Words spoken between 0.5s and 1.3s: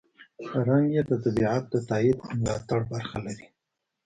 رنګ یې د